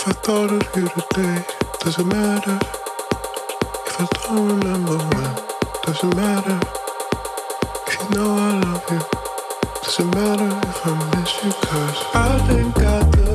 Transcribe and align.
If 0.00 0.08
I 0.08 0.12
thought 0.12 0.50
of 0.50 0.76
you 0.76 0.88
today, 0.88 1.44
doesn't 1.80 2.08
matter. 2.08 2.58
If 3.86 4.00
I 4.00 4.08
don't 4.24 4.48
remember 4.48 4.96
when, 4.96 5.36
doesn't 5.84 6.16
matter. 6.16 6.58
If 7.86 8.00
you 8.00 8.16
know 8.16 8.34
I 8.34 8.60
love 8.60 8.84
you, 8.90 9.00
doesn't 9.82 10.14
matter 10.14 10.68
if 10.70 10.86
I 10.86 11.20
miss 11.20 11.44
you, 11.44 11.52
cause 11.52 12.04
I 12.14 12.38
think 12.48 12.78
I 12.78 13.10
do. 13.10 13.29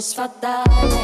Momentos 0.00 0.14
fatales. 0.14 0.99